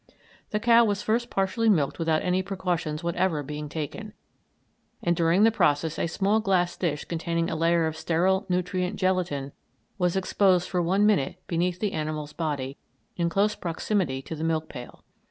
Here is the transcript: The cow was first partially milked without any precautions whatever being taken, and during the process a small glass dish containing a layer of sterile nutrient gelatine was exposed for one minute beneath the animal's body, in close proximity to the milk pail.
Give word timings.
The 0.49 0.59
cow 0.59 0.83
was 0.83 1.03
first 1.03 1.29
partially 1.29 1.69
milked 1.69 1.99
without 1.99 2.23
any 2.23 2.41
precautions 2.41 3.03
whatever 3.03 3.43
being 3.43 3.69
taken, 3.69 4.13
and 5.03 5.15
during 5.15 5.43
the 5.43 5.51
process 5.51 5.99
a 5.99 6.07
small 6.07 6.39
glass 6.39 6.75
dish 6.75 7.05
containing 7.05 7.51
a 7.51 7.55
layer 7.55 7.85
of 7.85 7.95
sterile 7.95 8.47
nutrient 8.49 8.95
gelatine 8.95 9.51
was 9.99 10.15
exposed 10.15 10.67
for 10.69 10.81
one 10.81 11.05
minute 11.05 11.35
beneath 11.45 11.77
the 11.79 11.93
animal's 11.93 12.33
body, 12.33 12.79
in 13.15 13.29
close 13.29 13.53
proximity 13.53 14.23
to 14.23 14.33
the 14.35 14.43
milk 14.43 14.69
pail. 14.69 15.03